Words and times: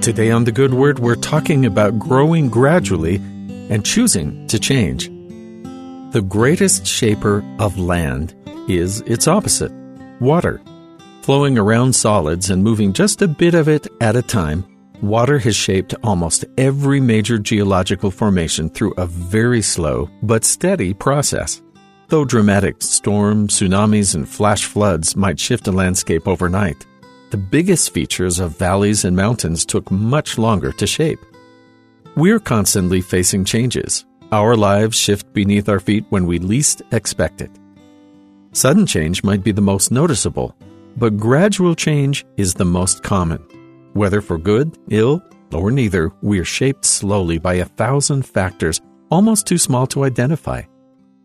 Today 0.00 0.30
on 0.30 0.44
The 0.44 0.52
Good 0.52 0.72
Word, 0.72 0.98
we're 0.98 1.14
talking 1.14 1.66
about 1.66 1.98
growing 1.98 2.48
gradually 2.48 3.16
and 3.16 3.84
choosing 3.84 4.46
to 4.46 4.58
change. 4.58 5.08
The 6.14 6.24
greatest 6.26 6.86
shaper 6.86 7.44
of 7.58 7.78
land 7.78 8.34
is 8.66 9.02
its 9.02 9.28
opposite 9.28 9.70
water. 10.18 10.62
Flowing 11.20 11.58
around 11.58 11.94
solids 11.94 12.48
and 12.48 12.64
moving 12.64 12.94
just 12.94 13.20
a 13.20 13.28
bit 13.28 13.52
of 13.52 13.68
it 13.68 13.88
at 14.00 14.16
a 14.16 14.22
time, 14.22 14.64
water 15.02 15.38
has 15.38 15.54
shaped 15.54 15.94
almost 16.02 16.46
every 16.56 16.98
major 16.98 17.38
geological 17.38 18.10
formation 18.10 18.70
through 18.70 18.94
a 18.96 19.04
very 19.04 19.60
slow 19.60 20.08
but 20.22 20.46
steady 20.46 20.94
process. 20.94 21.60
Though 22.08 22.24
dramatic 22.24 22.80
storms, 22.80 23.60
tsunamis, 23.60 24.14
and 24.14 24.26
flash 24.26 24.64
floods 24.64 25.14
might 25.14 25.38
shift 25.38 25.68
a 25.68 25.72
landscape 25.72 26.26
overnight, 26.26 26.86
the 27.30 27.36
biggest 27.36 27.92
features 27.92 28.38
of 28.40 28.58
valleys 28.58 29.04
and 29.04 29.16
mountains 29.16 29.64
took 29.64 29.90
much 29.90 30.38
longer 30.38 30.72
to 30.72 30.86
shape. 30.86 31.20
We're 32.16 32.40
constantly 32.40 33.00
facing 33.00 33.44
changes. 33.44 34.04
Our 34.32 34.56
lives 34.56 34.96
shift 34.96 35.32
beneath 35.32 35.68
our 35.68 35.80
feet 35.80 36.04
when 36.10 36.26
we 36.26 36.38
least 36.38 36.82
expect 36.92 37.40
it. 37.40 37.50
Sudden 38.52 38.86
change 38.86 39.22
might 39.22 39.44
be 39.44 39.52
the 39.52 39.60
most 39.60 39.92
noticeable, 39.92 40.56
but 40.96 41.16
gradual 41.16 41.74
change 41.74 42.26
is 42.36 42.54
the 42.54 42.64
most 42.64 43.02
common. 43.02 43.38
Whether 43.92 44.20
for 44.20 44.38
good, 44.38 44.76
ill, 44.90 45.22
or 45.52 45.70
neither, 45.70 46.12
we 46.22 46.38
are 46.38 46.44
shaped 46.44 46.84
slowly 46.84 47.38
by 47.38 47.54
a 47.54 47.64
thousand 47.64 48.26
factors 48.26 48.80
almost 49.10 49.46
too 49.46 49.58
small 49.58 49.86
to 49.88 50.04
identify. 50.04 50.62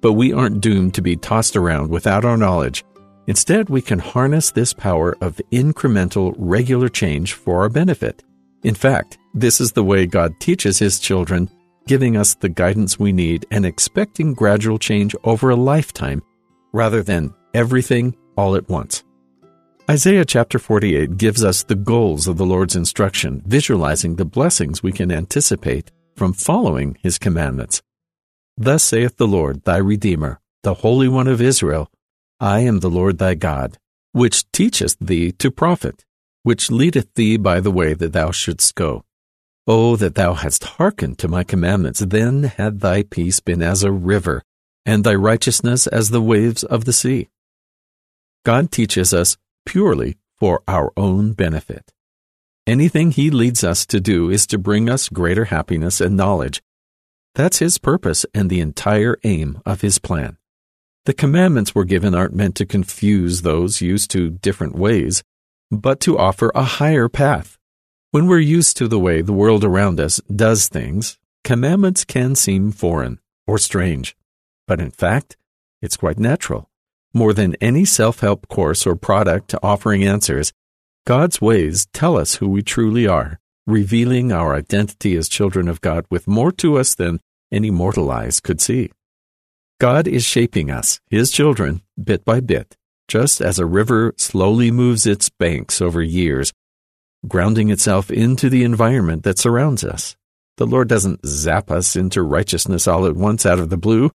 But 0.01 0.13
we 0.13 0.33
aren't 0.33 0.61
doomed 0.61 0.93
to 0.95 1.01
be 1.01 1.15
tossed 1.15 1.55
around 1.55 1.89
without 1.89 2.25
our 2.25 2.37
knowledge. 2.37 2.83
Instead, 3.27 3.69
we 3.69 3.81
can 3.81 3.99
harness 3.99 4.51
this 4.51 4.73
power 4.73 5.17
of 5.21 5.41
incremental, 5.51 6.35
regular 6.37 6.89
change 6.89 7.33
for 7.33 7.61
our 7.61 7.69
benefit. 7.69 8.23
In 8.63 8.75
fact, 8.75 9.17
this 9.33 9.59
is 9.59 9.71
the 9.71 9.83
way 9.83 10.05
God 10.05 10.39
teaches 10.39 10.79
His 10.79 10.99
children, 10.99 11.49
giving 11.87 12.17
us 12.17 12.35
the 12.35 12.49
guidance 12.49 12.99
we 12.99 13.11
need 13.11 13.45
and 13.51 13.65
expecting 13.65 14.33
gradual 14.33 14.77
change 14.77 15.15
over 15.23 15.49
a 15.49 15.55
lifetime 15.55 16.21
rather 16.71 17.01
than 17.01 17.33
everything 17.53 18.15
all 18.37 18.55
at 18.55 18.69
once. 18.69 19.03
Isaiah 19.89 20.25
chapter 20.25 20.57
48 20.57 21.17
gives 21.17 21.43
us 21.43 21.63
the 21.63 21.75
goals 21.75 22.27
of 22.27 22.37
the 22.37 22.45
Lord's 22.45 22.75
instruction, 22.75 23.43
visualizing 23.45 24.15
the 24.15 24.25
blessings 24.25 24.81
we 24.81 24.91
can 24.91 25.11
anticipate 25.11 25.91
from 26.15 26.33
following 26.33 26.97
His 27.01 27.17
commandments. 27.17 27.81
Thus 28.57 28.83
saith 28.83 29.17
the 29.17 29.27
Lord, 29.27 29.63
thy 29.63 29.77
Redeemer, 29.77 30.39
the 30.63 30.75
Holy 30.75 31.07
One 31.07 31.27
of 31.27 31.41
Israel 31.41 31.89
I 32.39 32.59
am 32.61 32.79
the 32.79 32.89
Lord 32.89 33.17
thy 33.17 33.35
God, 33.35 33.77
which 34.11 34.49
teacheth 34.51 34.97
thee 34.99 35.31
to 35.33 35.51
profit, 35.51 36.05
which 36.43 36.71
leadeth 36.71 37.13
thee 37.15 37.37
by 37.37 37.59
the 37.59 37.71
way 37.71 37.93
that 37.93 38.13
thou 38.13 38.31
shouldst 38.31 38.75
go. 38.75 39.03
O 39.67 39.95
that 39.95 40.15
thou 40.15 40.33
hadst 40.33 40.63
hearkened 40.63 41.17
to 41.19 41.27
my 41.27 41.43
commandments, 41.43 41.99
then 41.99 42.43
had 42.43 42.81
thy 42.81 43.03
peace 43.03 43.39
been 43.39 43.63
as 43.63 43.83
a 43.83 43.91
river, 43.91 44.43
and 44.85 45.03
thy 45.03 45.15
righteousness 45.15 45.87
as 45.87 46.09
the 46.09 46.21
waves 46.21 46.63
of 46.63 46.85
the 46.85 46.93
sea. 46.93 47.29
God 48.43 48.71
teaches 48.71 49.13
us 49.13 49.37
purely 49.65 50.17
for 50.37 50.61
our 50.67 50.91
own 50.95 51.33
benefit. 51.33 51.91
Anything 52.67 53.11
He 53.11 53.31
leads 53.31 53.63
us 53.63 53.85
to 53.87 53.99
do 53.99 54.29
is 54.29 54.45
to 54.47 54.57
bring 54.57 54.89
us 54.89 55.09
greater 55.09 55.45
happiness 55.45 55.99
and 55.99 56.15
knowledge, 56.15 56.61
that's 57.35 57.59
his 57.59 57.77
purpose 57.77 58.25
and 58.33 58.49
the 58.49 58.61
entire 58.61 59.17
aim 59.25 59.61
of 59.65 59.81
his 59.81 59.99
plan. 59.99 60.37
The 61.05 61.13
commandments 61.13 61.75
we're 61.75 61.83
given 61.83 62.15
aren't 62.15 62.33
meant 62.33 62.55
to 62.55 62.65
confuse 62.65 63.43
those 63.43 63.79
used 63.79 64.09
to 64.11 64.31
different 64.31 64.75
ways, 64.75 65.23
but 65.69 65.99
to 65.99 66.17
offer 66.17 66.51
a 66.55 66.63
higher 66.63 67.07
path. 67.07 67.59
When 68.09 68.25
we're 68.25 68.39
used 68.39 68.77
to 68.77 68.87
the 68.87 68.97
way 68.99 69.21
the 69.21 69.31
world 69.31 69.63
around 69.63 69.99
us 69.99 70.19
does 70.35 70.67
things, 70.67 71.19
commandments 71.43 72.05
can 72.05 72.33
seem 72.33 72.71
foreign 72.71 73.19
or 73.45 73.59
strange. 73.59 74.15
But 74.67 74.81
in 74.81 74.89
fact, 74.89 75.37
it's 75.79 75.97
quite 75.97 76.17
natural. 76.17 76.71
More 77.13 77.33
than 77.33 77.55
any 77.61 77.85
self 77.85 78.21
help 78.21 78.47
course 78.47 78.87
or 78.87 78.95
product 78.95 79.53
offering 79.61 80.03
answers, 80.03 80.53
God's 81.05 81.39
ways 81.39 81.85
tell 81.93 82.17
us 82.17 82.35
who 82.35 82.49
we 82.49 82.63
truly 82.63 83.05
are 83.07 83.39
revealing 83.67 84.31
our 84.31 84.55
identity 84.55 85.15
as 85.15 85.29
children 85.29 85.67
of 85.67 85.81
God 85.81 86.05
with 86.09 86.27
more 86.27 86.51
to 86.53 86.77
us 86.77 86.95
than 86.95 87.19
any 87.51 87.69
mortal 87.69 88.11
eyes 88.11 88.39
could 88.39 88.59
see. 88.61 88.91
God 89.79 90.07
is 90.07 90.23
shaping 90.23 90.71
us, 90.71 91.01
His 91.09 91.31
children, 91.31 91.81
bit 92.01 92.23
by 92.23 92.39
bit, 92.39 92.77
just 93.09 93.41
as 93.41 93.59
a 93.59 93.65
river 93.65 94.13
slowly 94.17 94.71
moves 94.71 95.05
its 95.05 95.27
banks 95.27 95.81
over 95.81 96.01
years, 96.01 96.53
grounding 97.27 97.69
itself 97.69 98.09
into 98.09 98.49
the 98.49 98.63
environment 98.63 99.23
that 99.23 99.37
surrounds 99.37 99.83
us. 99.83 100.15
The 100.55 100.65
Lord 100.65 100.87
doesn't 100.87 101.25
zap 101.25 101.69
us 101.69 101.97
into 101.97 102.21
righteousness 102.21 102.87
all 102.87 103.05
at 103.05 103.17
once 103.17 103.45
out 103.45 103.59
of 103.59 103.69
the 103.69 103.75
blue, 103.75 104.11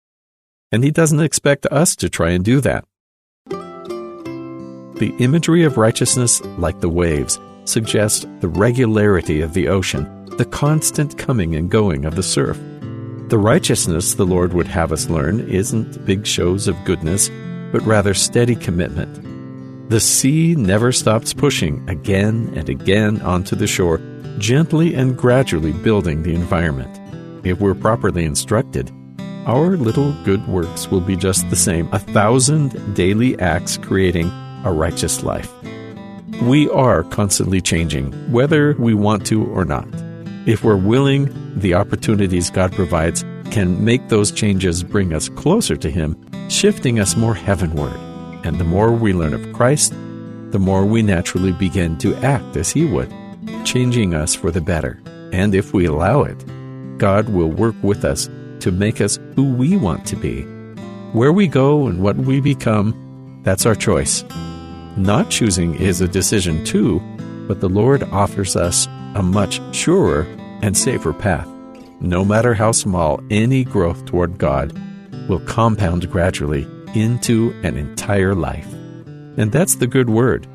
and 0.72 0.82
He 0.82 0.92
doesn't 0.92 1.20
expect 1.20 1.66
us 1.66 1.94
to 1.98 2.10
try 2.10 2.30
and 2.30 2.46
do 2.46 2.62
that. 2.62 2.86
The 3.50 5.14
imagery 5.20 5.66
of 5.66 5.76
righteousness, 5.76 6.42
like 6.58 6.80
the 6.80 6.88
waves, 6.88 7.38
suggests 7.66 8.26
the 8.40 8.48
regularity 8.48 9.42
of 9.42 9.54
the 9.54 9.68
ocean, 9.68 10.26
the 10.38 10.46
constant 10.46 11.18
coming 11.18 11.56
and 11.56 11.70
going 11.70 12.06
of 12.06 12.16
the 12.16 12.24
surf. 12.24 12.58
The 13.30 13.38
righteousness 13.38 14.16
the 14.16 14.26
Lord 14.26 14.54
would 14.54 14.66
have 14.66 14.92
us 14.92 15.08
learn 15.08 15.42
isn't 15.42 16.04
big 16.04 16.26
shows 16.26 16.68
of 16.68 16.84
goodness, 16.84 17.30
but 17.72 17.84
rather 17.84 18.16
steady 18.16 18.56
commitment. 18.56 19.90
The 19.92 20.00
sea 20.00 20.56
never 20.56 20.92
stops 20.92 21.32
pushing 21.32 21.88
again 21.88 22.52
and 22.56 22.68
again 22.70 23.22
onto 23.22 23.56
the 23.56 23.68
shore, 23.68 24.02
gently 24.40 24.96
and 24.96 25.16
gradually 25.16 25.74
building 25.74 26.24
the 26.24 26.34
environment. 26.34 27.00
If 27.46 27.60
we're 27.60 27.76
properly 27.76 28.26
instructed, 28.26 28.92
our 29.46 29.78
little 29.78 30.12
good 30.24 30.48
works 30.48 30.90
will 30.90 31.00
be 31.00 31.16
just 31.16 31.48
the 31.52 31.56
same 31.56 31.88
a 31.94 32.00
thousand 32.00 32.96
daily 32.96 33.40
acts 33.40 33.78
creating 33.78 34.32
a 34.66 34.74
righteous 34.74 35.22
life. 35.22 35.54
We 36.42 36.68
are 36.72 37.04
constantly 37.04 37.62
changing, 37.62 38.12
whether 38.32 38.74
we 38.80 38.96
want 38.96 39.28
to 39.28 39.46
or 39.46 39.66
not. 39.66 40.09
If 40.50 40.64
we're 40.64 40.78
willing, 40.78 41.30
the 41.60 41.76
opportunities 41.76 42.50
God 42.50 42.72
provides 42.72 43.24
can 43.52 43.86
make 43.86 44.08
those 44.08 44.32
changes 44.32 44.82
bring 44.82 45.14
us 45.14 45.30
closer 45.30 45.76
to 45.76 45.92
Him, 45.92 46.18
shifting 46.50 47.00
us 47.00 47.16
more 47.16 47.36
heavenward. 47.36 47.94
And 48.44 48.58
the 48.58 48.64
more 48.64 48.92
we 48.92 49.14
learn 49.14 49.36
of 49.36 49.54
Christ, 49.54 49.94
the 50.50 50.58
more 50.58 50.86
we 50.86 51.04
naturally 51.04 51.52
begin 51.52 52.00
to 52.00 52.16
act 52.26 52.58
as 52.58 52.72
He 52.72 52.86
would, 52.86 53.14
changing 53.64 54.16
us 54.16 54.34
for 54.34 54.50
the 54.50 54.60
better. 54.60 55.00
And 55.32 55.54
if 55.54 55.72
we 55.72 55.86
allow 55.86 56.24
it, 56.24 56.44
God 56.98 57.30
will 57.30 57.52
work 57.52 57.76
with 57.84 58.04
us 58.04 58.28
to 58.62 58.72
make 58.72 59.02
us 59.02 59.20
who 59.36 59.54
we 59.54 59.78
want 59.78 60.04
to 60.08 60.16
be. 60.16 60.42
Where 61.14 61.32
we 61.32 61.46
go 61.46 61.86
and 61.86 62.02
what 62.02 62.16
we 62.18 62.42
become, 62.42 63.42
that's 63.44 63.68
our 63.68 63.76
choice. 63.76 64.24
Not 64.98 65.30
choosing 65.30 65.76
is 65.76 66.02
a 66.02 66.08
decision 66.08 66.66
too, 66.66 67.00
but 67.48 67.60
the 67.60 67.70
Lord 67.70 68.02
offers 68.06 68.56
us 68.56 68.88
a 69.16 69.24
much 69.24 69.60
surer 69.76 70.28
and 70.62 70.76
safer 70.78 71.14
path. 71.14 71.48
No 72.00 72.24
matter 72.24 72.54
how 72.54 72.72
small, 72.72 73.22
any 73.30 73.64
growth 73.64 74.06
toward 74.06 74.38
God 74.38 74.74
will 75.28 75.40
compound 75.42 76.10
gradually 76.10 76.68
into 76.96 77.54
an 77.64 77.78
entire 77.78 78.34
life. 78.34 78.72
And 79.38 79.52
that's 79.52 79.76
the 79.76 79.88
good 79.88 80.10
word. 80.10 80.48